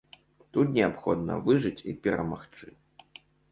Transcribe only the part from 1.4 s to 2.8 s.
выжыць і перамагчы.